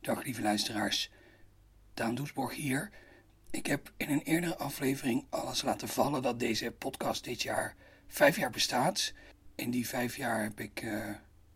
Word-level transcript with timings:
Dag 0.00 0.24
lieve 0.24 0.42
luisteraars, 0.42 1.10
Daan 1.94 2.14
Doesborg 2.14 2.54
hier. 2.54 2.90
Ik 3.50 3.66
heb 3.66 3.92
in 3.96 4.10
een 4.10 4.22
eerdere 4.22 4.56
aflevering 4.56 5.26
alles 5.28 5.62
laten 5.62 5.88
vallen 5.88 6.22
dat 6.22 6.40
deze 6.40 6.70
podcast 6.70 7.24
dit 7.24 7.42
jaar 7.42 7.74
vijf 8.06 8.36
jaar 8.36 8.50
bestaat. 8.50 9.12
In 9.54 9.70
die 9.70 9.88
vijf 9.88 10.16
jaar 10.16 10.42
heb 10.42 10.60
ik 10.60 10.82
uh, 10.82 11.14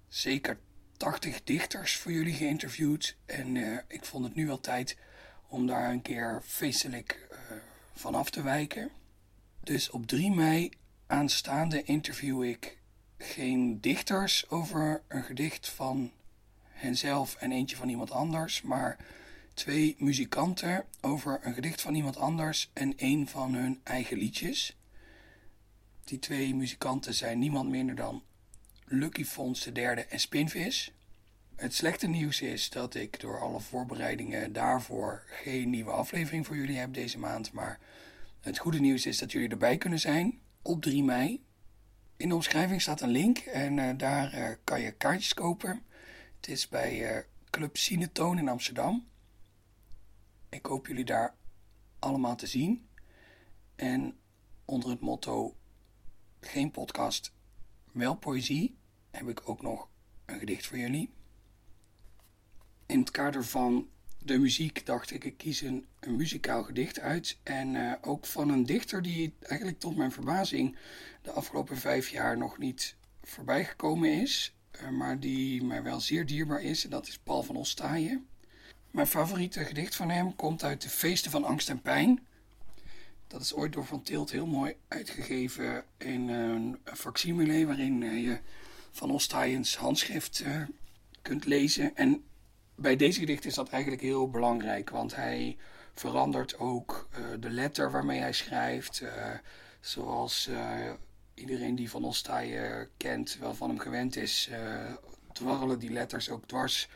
zeker 0.08 0.58
80 0.96 1.44
dichters 1.44 1.96
voor 1.96 2.12
jullie 2.12 2.34
geïnterviewd. 2.34 3.16
En 3.26 3.54
uh, 3.54 3.78
ik 3.88 4.04
vond 4.04 4.24
het 4.24 4.34
nu 4.34 4.46
wel 4.46 4.60
tijd 4.60 4.96
om 5.48 5.66
daar 5.66 5.90
een 5.90 6.02
keer 6.02 6.42
feestelijk 6.44 7.28
uh, 7.32 7.38
van 7.94 8.14
af 8.14 8.30
te 8.30 8.42
wijken. 8.42 8.90
Dus 9.60 9.90
op 9.90 10.06
3 10.06 10.30
mei 10.30 10.70
aanstaande 11.06 11.82
interview 11.82 12.42
ik 12.44 12.78
geen 13.18 13.80
dichters 13.80 14.50
over 14.50 15.02
een 15.08 15.22
gedicht 15.22 15.68
van 15.68 16.12
henzelf 16.84 17.36
en 17.38 17.52
eentje 17.52 17.76
van 17.76 17.88
iemand 17.88 18.10
anders, 18.10 18.62
maar 18.62 18.96
twee 19.54 19.96
muzikanten 19.98 20.84
over 21.00 21.40
een 21.42 21.54
gedicht 21.54 21.80
van 21.80 21.94
iemand 21.94 22.16
anders 22.16 22.70
en 22.72 22.92
een 22.96 23.28
van 23.28 23.54
hun 23.54 23.80
eigen 23.84 24.16
liedjes. 24.16 24.76
Die 26.04 26.18
twee 26.18 26.54
muzikanten 26.54 27.14
zijn 27.14 27.38
niemand 27.38 27.70
minder 27.70 27.94
dan 27.94 28.22
Lucky 28.84 29.24
Fons 29.24 29.64
de 29.64 29.72
derde 29.72 30.04
en 30.04 30.20
Spinvis. 30.20 30.92
Het 31.56 31.74
slechte 31.74 32.06
nieuws 32.06 32.40
is 32.40 32.70
dat 32.70 32.94
ik 32.94 33.20
door 33.20 33.40
alle 33.40 33.60
voorbereidingen 33.60 34.52
daarvoor 34.52 35.22
geen 35.26 35.70
nieuwe 35.70 35.90
aflevering 35.90 36.46
voor 36.46 36.56
jullie 36.56 36.78
heb 36.78 36.94
deze 36.94 37.18
maand. 37.18 37.52
Maar 37.52 37.78
het 38.40 38.58
goede 38.58 38.80
nieuws 38.80 39.06
is 39.06 39.18
dat 39.18 39.32
jullie 39.32 39.48
erbij 39.48 39.76
kunnen 39.76 40.00
zijn 40.00 40.38
op 40.62 40.82
3 40.82 41.02
mei. 41.02 41.44
In 42.16 42.28
de 42.28 42.34
omschrijving 42.34 42.82
staat 42.82 43.00
een 43.00 43.10
link 43.10 43.38
en 43.38 43.76
uh, 43.76 43.90
daar 43.96 44.34
uh, 44.34 44.48
kan 44.64 44.80
je 44.80 44.92
kaartjes 44.92 45.34
kopen. 45.34 45.82
Het 46.44 46.52
is 46.52 46.68
bij 46.68 47.16
uh, 47.16 47.22
Club 47.50 47.76
Cinetoon 47.76 48.38
in 48.38 48.48
Amsterdam. 48.48 49.06
Ik 50.48 50.66
hoop 50.66 50.86
jullie 50.86 51.04
daar 51.04 51.34
allemaal 51.98 52.36
te 52.36 52.46
zien. 52.46 52.88
En 53.76 54.18
onder 54.64 54.90
het 54.90 55.00
motto 55.00 55.56
geen 56.40 56.70
podcast, 56.70 57.32
wel 57.92 58.14
poëzie, 58.14 58.76
heb 59.10 59.28
ik 59.28 59.48
ook 59.48 59.62
nog 59.62 59.88
een 60.24 60.38
gedicht 60.38 60.66
voor 60.66 60.78
jullie. 60.78 61.12
In 62.86 62.98
het 62.98 63.10
kader 63.10 63.44
van 63.44 63.88
de 64.18 64.38
muziek 64.38 64.86
dacht 64.86 65.10
ik, 65.10 65.24
ik 65.24 65.36
kies 65.36 65.60
een, 65.60 65.86
muzikaal 66.06 66.62
gedicht 66.62 67.00
uit. 67.00 67.38
En 67.42 67.74
uh, 67.74 67.92
ook 68.00 68.26
van 68.26 68.48
een 68.48 68.66
dichter 68.66 69.02
die 69.02 69.34
eigenlijk 69.40 69.80
tot 69.80 69.96
mijn 69.96 70.12
verbazing 70.12 70.76
de 71.22 71.30
afgelopen 71.30 71.76
vijf 71.76 72.08
jaar 72.08 72.36
nog 72.38 72.58
niet 72.58 72.96
voorbij 73.22 73.64
gekomen 73.64 74.20
is. 74.20 74.54
Uh, 74.82 74.88
maar 74.88 75.20
die 75.20 75.64
mij 75.64 75.82
wel 75.82 76.00
zeer 76.00 76.26
dierbaar 76.26 76.62
is. 76.62 76.84
En 76.84 76.90
dat 76.90 77.06
is 77.06 77.18
Paul 77.18 77.42
van 77.42 77.56
Ostaaien. 77.56 78.26
Mijn 78.90 79.06
favoriete 79.06 79.64
gedicht 79.64 79.94
van 79.94 80.10
hem 80.10 80.36
komt 80.36 80.64
uit 80.64 80.82
de 80.82 80.88
Feesten 80.88 81.30
van 81.30 81.44
Angst 81.44 81.68
en 81.68 81.82
Pijn. 81.82 82.26
Dat 83.26 83.40
is 83.40 83.54
ooit 83.54 83.72
door 83.72 83.86
Van 83.86 84.02
Tilt 84.02 84.30
heel 84.30 84.46
mooi 84.46 84.76
uitgegeven 84.88 85.84
in 85.98 86.28
een 86.28 86.78
facsimile 86.84 87.66
waarin 87.66 88.00
je 88.00 88.38
Van 88.90 89.10
Ostaaiens 89.10 89.76
handschrift 89.76 90.40
uh, 90.40 90.62
kunt 91.22 91.44
lezen. 91.44 91.96
En 91.96 92.24
bij 92.74 92.96
deze 92.96 93.20
gedicht 93.20 93.44
is 93.44 93.54
dat 93.54 93.68
eigenlijk 93.68 94.02
heel 94.02 94.30
belangrijk, 94.30 94.90
want 94.90 95.14
hij 95.14 95.56
verandert 95.94 96.58
ook 96.58 97.08
uh, 97.18 97.24
de 97.40 97.50
letter 97.50 97.90
waarmee 97.90 98.20
hij 98.20 98.32
schrijft. 98.32 99.02
Zoals 99.80 100.50
iedereen 101.34 101.74
die 101.74 101.90
Van 101.90 102.04
Ostaaien 102.04 102.88
kent 102.96 103.36
wel 103.38 103.54
van 103.54 103.68
hem 103.68 103.78
gewend 103.78 104.16
is, 104.16 104.50
dwarrelen 105.32 105.78
die 105.78 105.90
letters 105.90 106.30
ook 106.30 106.46
dwars 106.46 106.88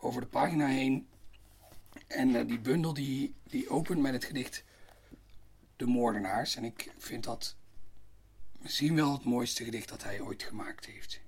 over 0.00 0.20
de 0.20 0.26
pagina 0.26 0.66
heen. 0.66 1.08
En 2.06 2.46
die 2.46 2.58
bundel 2.58 2.94
die, 2.94 3.34
die 3.44 3.68
opent 3.68 4.00
met 4.00 4.12
het 4.12 4.24
gedicht 4.24 4.64
de 5.76 5.86
moordenaars. 5.86 6.56
En 6.56 6.64
ik 6.64 6.92
vind 6.98 7.24
dat 7.24 7.56
misschien 8.58 8.94
wel 8.94 9.12
het 9.12 9.24
mooiste 9.24 9.64
gedicht 9.64 9.88
dat 9.88 10.02
hij 10.02 10.20
ooit 10.20 10.42
gemaakt 10.42 10.86
heeft. 10.86 11.20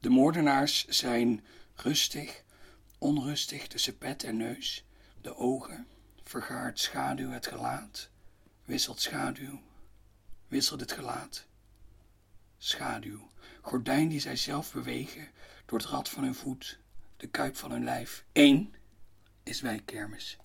De 0.00 0.10
moordenaars 0.10 0.86
zijn 0.86 1.44
rustig, 1.74 2.42
onrustig 2.98 3.66
tussen 3.66 3.98
pet 3.98 4.24
en 4.24 4.36
neus. 4.36 4.84
De 5.20 5.36
ogen, 5.36 5.86
vergaart 6.22 6.78
schaduw 6.78 7.30
het 7.30 7.46
gelaat, 7.46 8.08
wisselt 8.64 9.00
schaduw, 9.00 9.60
wisselt 10.52 10.80
het 10.80 10.92
gelaat. 10.92 11.46
Schaduw, 12.58 13.30
gordijn 13.60 14.08
die 14.08 14.20
zij 14.20 14.36
zelf 14.36 14.72
bewegen 14.72 15.28
door 15.66 15.78
het 15.78 15.88
rad 15.88 16.08
van 16.08 16.22
hun 16.22 16.34
voet, 16.34 16.78
de 17.16 17.26
kuip 17.26 17.56
van 17.56 17.70
hun 17.70 17.84
lijf. 17.84 18.24
Eén 18.32 18.74
is 19.42 19.60
wijkkermis 19.60 20.38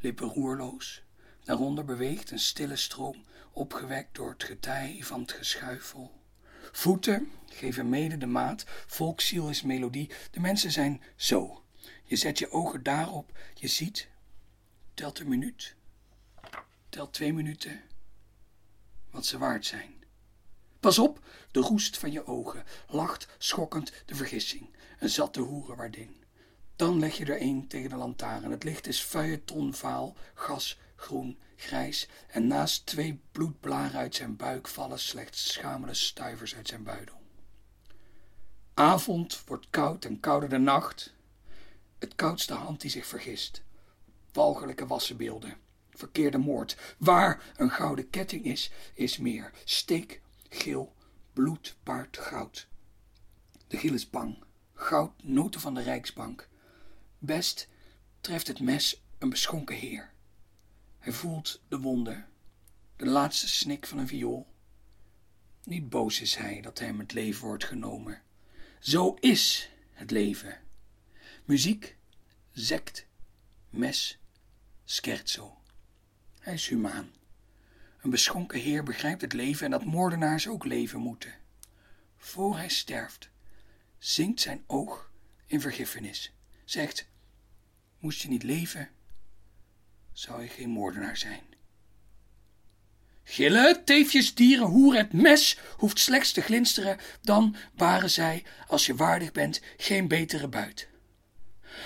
lippen 0.00 0.28
roerloos. 0.28 1.02
Daaronder 1.44 1.84
beweegt 1.84 2.30
een 2.30 2.38
stille 2.38 2.76
stroom, 2.76 3.24
opgewekt 3.52 4.14
door 4.14 4.30
het 4.30 4.44
getij 4.44 4.98
van 5.02 5.20
het 5.20 5.32
geschuifel. 5.32 6.20
Voeten 6.72 7.30
geven 7.46 7.88
mede 7.88 8.18
de 8.18 8.26
maat, 8.26 8.64
volksziel 8.86 9.48
is 9.48 9.62
melodie. 9.62 10.10
De 10.30 10.40
mensen 10.40 10.70
zijn 10.70 11.02
zo. 11.16 11.62
Je 12.04 12.16
zet 12.16 12.38
je 12.38 12.50
ogen 12.50 12.82
daarop, 12.82 13.38
je 13.54 13.68
ziet, 13.68 14.08
telt 14.94 15.18
een 15.18 15.28
minuut, 15.28 15.74
telt 16.88 17.12
twee 17.12 17.32
minuten, 17.32 17.80
wat 19.16 19.26
ze 19.26 19.38
waard 19.38 19.66
zijn. 19.66 19.94
Pas 20.80 20.98
op, 20.98 21.20
de 21.50 21.60
roest 21.60 21.98
van 21.98 22.12
je 22.12 22.26
ogen 22.26 22.64
lacht 22.88 23.28
schokkend 23.38 23.92
de 24.06 24.14
vergissing, 24.14 24.76
een 24.98 25.08
zatte 25.08 25.40
hoerenwaardin. 25.40 26.24
Dan 26.76 26.98
leg 26.98 27.16
je 27.16 27.24
er 27.24 27.42
een 27.42 27.68
tegen 27.68 27.90
de 27.90 27.96
lantaarn. 27.96 28.50
Het 28.50 28.64
licht 28.64 28.86
is 28.86 29.00
feuilletonvaal, 29.00 30.16
gas, 30.34 30.78
groen, 30.96 31.38
grijs. 31.56 32.08
En 32.28 32.46
naast 32.46 32.86
twee 32.86 33.20
bloedblaren 33.32 34.00
uit 34.00 34.14
zijn 34.14 34.36
buik 34.36 34.68
vallen 34.68 34.98
slechts 34.98 35.52
schamele 35.52 35.94
stuivers 35.94 36.54
uit 36.54 36.68
zijn 36.68 36.82
buidel. 36.82 37.20
Avond 38.74 39.42
wordt 39.46 39.66
koud 39.70 40.04
en 40.04 40.20
kouder 40.20 40.48
de 40.48 40.58
nacht. 40.58 41.14
Het 41.98 42.14
koudste 42.14 42.54
hand 42.54 42.80
die 42.80 42.90
zich 42.90 43.06
vergist. 43.06 43.62
Walgelijke 44.32 44.86
wassenbeelden. 44.86 45.65
Verkeerde 45.96 46.38
moord. 46.38 46.94
Waar 46.98 47.52
een 47.56 47.70
gouden 47.70 48.10
ketting 48.10 48.44
is, 48.44 48.70
is 48.94 49.18
meer. 49.18 49.52
Steek, 49.64 50.22
geel, 50.48 50.94
bloed 51.32 51.76
paard 51.82 52.18
goud. 52.18 52.68
De 53.66 53.76
giel 53.76 53.94
is 53.94 54.10
bang. 54.10 54.44
Goud, 54.74 55.12
noten 55.22 55.60
van 55.60 55.74
de 55.74 55.82
Rijksbank. 55.82 56.48
Best 57.18 57.68
treft 58.20 58.46
het 58.46 58.60
mes 58.60 59.02
een 59.18 59.28
beschonken 59.28 59.76
heer. 59.76 60.12
Hij 60.98 61.12
voelt 61.12 61.62
de 61.68 61.78
wonde, 61.78 62.24
de 62.96 63.06
laatste 63.06 63.48
snik 63.48 63.86
van 63.86 63.98
een 63.98 64.08
viool. 64.08 64.46
Niet 65.64 65.88
boos 65.88 66.20
is 66.20 66.34
hij 66.34 66.60
dat 66.60 66.78
hem 66.78 66.98
het 66.98 67.12
leven 67.12 67.46
wordt 67.46 67.64
genomen. 67.64 68.22
Zo 68.80 69.14
is 69.14 69.70
het 69.90 70.10
leven. 70.10 70.60
Muziek, 71.44 71.96
zekt, 72.52 73.06
mes, 73.70 74.18
scherzo. 74.84 75.58
Hij 76.46 76.54
is 76.54 76.68
humaan. 76.68 77.10
Een 78.02 78.10
beschonken 78.10 78.60
heer 78.60 78.82
begrijpt 78.82 79.20
het 79.20 79.32
leven 79.32 79.64
en 79.64 79.70
dat 79.70 79.84
moordenaars 79.84 80.48
ook 80.48 80.64
leven 80.64 81.00
moeten. 81.00 81.34
Voor 82.16 82.56
hij 82.56 82.68
sterft, 82.68 83.28
zinkt 83.98 84.40
zijn 84.40 84.64
oog 84.66 85.10
in 85.46 85.60
vergiffenis 85.60 86.32
zegt: 86.64 87.08
Moest 87.98 88.22
je 88.22 88.28
niet 88.28 88.42
leven, 88.42 88.88
zou 90.12 90.42
je 90.42 90.48
geen 90.48 90.68
moordenaar 90.68 91.16
zijn. 91.16 91.42
Gillen, 93.24 93.84
teefjes, 93.84 94.34
dieren, 94.34 94.66
hoer, 94.66 94.96
het 94.96 95.12
mes 95.12 95.58
hoeft 95.76 95.98
slechts 95.98 96.32
te 96.32 96.40
glinsteren, 96.40 96.98
dan 97.22 97.56
waren 97.74 98.10
zij, 98.10 98.44
als 98.66 98.86
je 98.86 98.94
waardig 98.94 99.32
bent, 99.32 99.60
geen 99.76 100.08
betere 100.08 100.48
buit. 100.48 100.88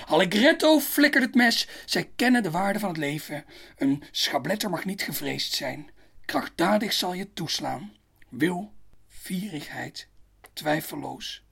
Allegretto 0.07 0.79
flikkert 0.79 1.25
het 1.25 1.35
mes, 1.35 1.69
zij 1.85 2.13
kennen 2.17 2.43
de 2.43 2.51
waarde 2.51 2.79
van 2.79 2.89
het 2.89 2.99
leven. 2.99 3.45
Een 3.77 4.03
schabletter 4.11 4.71
mag 4.71 4.85
niet 4.85 5.03
gevreesd 5.03 5.53
zijn. 5.53 5.91
Krachtdadig 6.25 6.93
zal 6.93 7.13
je 7.13 7.33
toeslaan. 7.33 7.93
Wil, 8.29 8.73
vierigheid, 9.09 10.09
twijfelloos, 10.53 11.45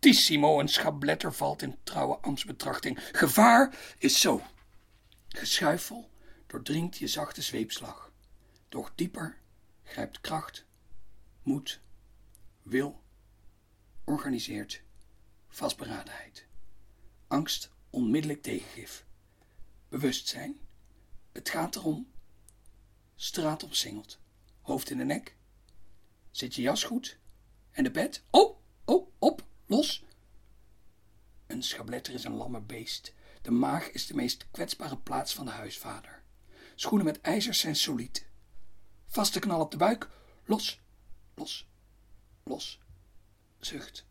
Tissimo, 0.00 0.60
een 0.60 0.68
schabletter 0.68 1.32
valt 1.32 1.62
in 1.62 1.78
trouwe 1.82 2.18
ambtsbetrachting. 2.18 2.98
Gevaar 3.12 3.74
is 3.98 4.20
zo. 4.20 4.42
Geschuifel 5.28 6.10
doordringt 6.46 6.96
je 6.96 7.06
zachte 7.06 7.42
zweepslag. 7.42 8.12
Doch 8.68 8.92
dieper 8.94 9.38
grijpt 9.82 10.20
kracht, 10.20 10.64
moed, 11.42 11.80
wil, 12.62 13.02
organiseert, 14.04 14.82
vastberadenheid. 15.48 16.46
Angst 17.30 17.70
onmiddellijk 17.90 18.42
tegengif. 18.42 19.04
Bewustzijn. 19.88 20.58
Het 21.32 21.48
gaat 21.48 21.76
erom. 21.76 22.10
Straat 23.16 23.62
omsingeld. 23.62 24.18
Hoofd 24.60 24.90
in 24.90 24.98
de 24.98 25.04
nek. 25.04 25.36
Zit 26.30 26.54
je 26.54 26.62
jas 26.62 26.84
goed? 26.84 27.18
En 27.70 27.84
de 27.84 27.90
bed? 27.90 28.22
Oh, 28.30 28.58
oh, 28.84 29.12
op, 29.18 29.44
los. 29.66 30.04
Een 31.46 31.62
schabletter 31.62 32.14
is 32.14 32.24
een 32.24 32.34
lamme 32.34 32.60
beest. 32.60 33.14
De 33.42 33.50
maag 33.50 33.90
is 33.90 34.06
de 34.06 34.14
meest 34.14 34.50
kwetsbare 34.50 34.98
plaats 34.98 35.34
van 35.34 35.44
de 35.44 35.52
huisvader. 35.52 36.22
Schoenen 36.74 37.06
met 37.06 37.20
ijzers 37.20 37.58
zijn 37.58 37.76
solied. 37.76 38.26
Vaste 39.06 39.38
knal 39.38 39.60
op 39.60 39.70
de 39.70 39.76
buik. 39.76 40.08
Los, 40.44 40.80
los, 41.34 41.66
los. 42.44 42.80
Zucht. 43.58 44.06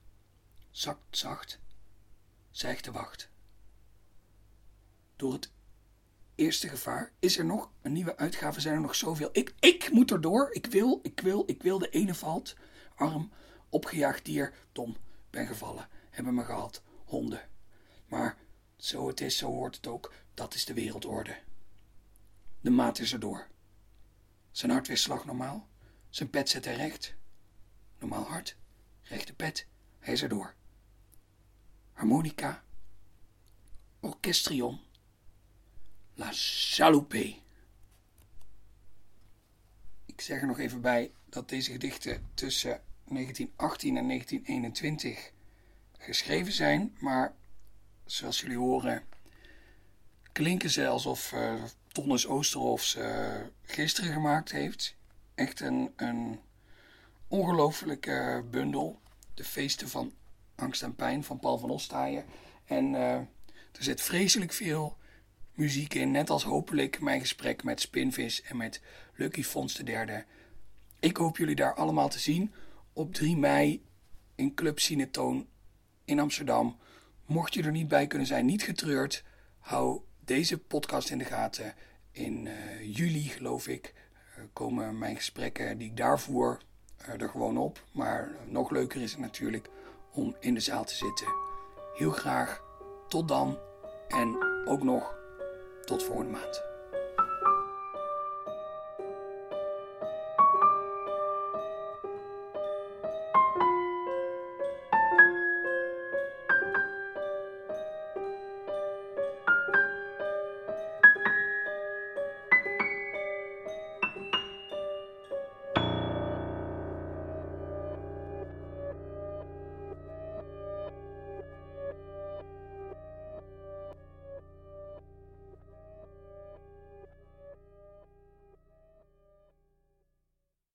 Zakt 0.71 1.17
zacht. 1.17 1.59
Zwijgt 2.51 2.83
de 2.83 2.91
wacht. 2.91 3.29
Door 5.15 5.33
het 5.33 5.51
eerste 6.35 6.67
gevaar 6.67 7.11
is 7.19 7.37
er 7.37 7.45
nog 7.45 7.71
een 7.81 7.91
nieuwe 7.91 8.17
uitgave. 8.17 8.61
Zijn 8.61 8.75
er 8.75 8.81
nog 8.81 8.95
zoveel. 8.95 9.29
Ik, 9.31 9.53
ik 9.59 9.91
moet 9.91 10.11
erdoor. 10.11 10.51
Ik 10.51 10.65
wil, 10.65 10.99
ik 11.03 11.19
wil, 11.19 11.43
ik 11.45 11.61
wil. 11.61 11.79
De 11.79 11.89
ene 11.89 12.15
valt. 12.15 12.55
Arm, 12.95 13.31
opgejaagd 13.69 14.25
dier. 14.25 14.53
Dom, 14.71 14.97
ben 15.29 15.47
gevallen. 15.47 15.87
Hebben 16.09 16.33
me 16.33 16.43
gehad. 16.43 16.81
Honden. 17.05 17.49
Maar 18.07 18.37
zo 18.77 19.07
het 19.07 19.21
is, 19.21 19.37
zo 19.37 19.47
hoort 19.47 19.75
het 19.75 19.87
ook. 19.87 20.13
Dat 20.33 20.53
is 20.53 20.65
de 20.65 20.73
wereldorde. 20.73 21.37
De 22.61 22.69
maat 22.69 22.99
is 22.99 23.13
erdoor. 23.13 23.47
Zijn 24.51 24.71
hartweerslag 24.71 25.25
normaal. 25.25 25.67
Zijn 26.09 26.29
pet 26.29 26.49
zet 26.49 26.65
hij 26.65 26.75
recht. 26.75 27.15
Normaal 27.99 28.23
hart. 28.23 28.55
Rechte 29.01 29.33
pet. 29.33 29.67
Hij 29.99 30.13
is 30.13 30.21
erdoor. 30.21 30.55
Harmonica. 31.99 32.63
Orchestrion. 33.99 34.79
La 36.15 36.29
Chaloupée. 36.31 37.41
Ik 40.05 40.21
zeg 40.21 40.41
er 40.41 40.47
nog 40.47 40.59
even 40.59 40.81
bij 40.81 41.11
dat 41.25 41.49
deze 41.49 41.71
gedichten 41.71 42.29
tussen 42.33 42.81
1918 43.07 43.97
en 43.97 44.07
1921 44.07 45.31
geschreven 45.97 46.53
zijn, 46.53 46.95
maar 46.99 47.35
zoals 48.05 48.41
jullie 48.41 48.57
horen 48.57 49.03
klinken 50.31 50.69
ze 50.69 50.87
alsof 50.87 51.31
uh, 51.31 51.63
Tonnes 51.87 52.27
Oosterhof 52.27 52.83
ze 52.83 53.43
gisteren 53.61 54.13
gemaakt 54.13 54.51
heeft. 54.51 54.95
Echt 55.35 55.59
een, 55.59 55.93
een 55.95 56.39
ongelofelijke 57.27 58.45
bundel. 58.51 58.99
De 59.33 59.43
feesten 59.43 59.89
van 59.89 60.13
angst 60.59 60.83
en 60.83 60.95
pijn 60.95 61.23
van 61.23 61.39
Paul 61.39 61.57
van 61.57 61.69
Ostaaien. 61.69 62.25
En 62.65 62.93
uh, 62.93 63.13
er 63.13 63.27
zit 63.71 64.01
vreselijk 64.01 64.53
veel 64.53 64.97
muziek 65.53 65.93
in. 65.93 66.11
Net 66.11 66.29
als 66.29 66.43
hopelijk 66.43 66.99
mijn 67.01 67.19
gesprek 67.19 67.63
met 67.63 67.81
Spinvis 67.81 68.41
en 68.41 68.57
met 68.57 68.81
Lucky 69.15 69.43
Fons 69.43 69.73
de 69.73 69.83
derde. 69.83 70.25
Ik 70.99 71.17
hoop 71.17 71.37
jullie 71.37 71.55
daar 71.55 71.73
allemaal 71.73 72.09
te 72.09 72.19
zien 72.19 72.53
op 72.93 73.13
3 73.13 73.37
mei 73.37 73.83
in 74.35 74.53
Club 74.53 74.79
Cinetoon 74.79 75.47
in 76.05 76.19
Amsterdam. 76.19 76.77
Mocht 77.25 77.53
je 77.53 77.63
er 77.63 77.71
niet 77.71 77.87
bij 77.87 78.07
kunnen 78.07 78.27
zijn, 78.27 78.45
niet 78.45 78.63
getreurd. 78.63 79.23
Hou 79.59 80.01
deze 80.19 80.57
podcast 80.57 81.09
in 81.09 81.17
de 81.17 81.25
gaten. 81.25 81.73
In 82.11 82.45
uh, 82.45 82.95
juli, 82.95 83.23
geloof 83.23 83.67
ik, 83.67 83.93
uh, 84.37 84.43
komen 84.53 84.97
mijn 84.97 85.15
gesprekken 85.15 85.77
die 85.77 85.89
ik 85.89 85.97
daar 85.97 86.19
voer 86.19 86.61
er 87.05 87.29
gewoon 87.29 87.57
op. 87.57 87.81
Maar 87.91 88.31
nog 88.45 88.69
leuker 88.69 89.01
is 89.01 89.11
het 89.11 89.19
natuurlijk 89.19 89.69
om 90.11 90.35
in 90.39 90.53
de 90.53 90.59
zaal 90.59 90.83
te 90.83 90.95
zitten. 90.95 91.27
Heel 91.93 92.11
graag. 92.11 92.61
Tot 93.07 93.27
dan. 93.27 93.57
En 94.07 94.37
ook 94.65 94.83
nog 94.83 95.15
tot 95.85 96.03
volgende 96.03 96.31
maand. 96.31 96.68